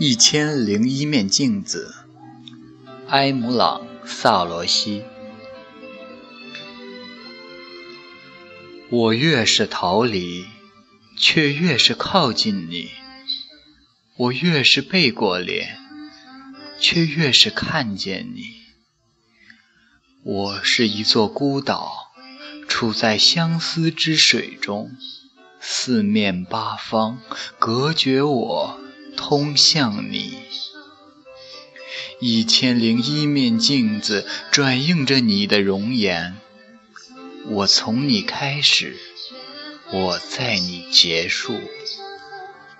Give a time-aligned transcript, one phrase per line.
[0.00, 1.92] 一千零一面镜子，
[3.08, 5.02] 埃姆朗·萨罗西。
[8.90, 10.46] 我越是逃离，
[11.16, 12.92] 却越是靠近你；
[14.16, 15.76] 我越是背过脸，
[16.78, 18.44] 却越是看见你。
[20.22, 22.12] 我是一座孤岛，
[22.68, 24.92] 处在相思之水中，
[25.58, 27.18] 四面八方
[27.58, 28.80] 隔绝我。
[29.18, 30.38] 通向你，
[32.20, 36.36] 一千零一面镜子转映着你的容颜。
[37.46, 38.96] 我从你开始，
[39.92, 41.60] 我在你结束。